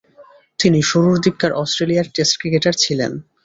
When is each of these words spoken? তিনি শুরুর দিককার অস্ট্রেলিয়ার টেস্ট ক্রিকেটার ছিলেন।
তিনি 0.59 0.79
শুরুর 0.81 1.15
দিককার 1.19 1.51
অস্ট্রেলিয়ার 1.53 2.07
টেস্ট 2.15 2.33
ক্রিকেটার 2.39 2.75
ছিলেন। 2.83 3.11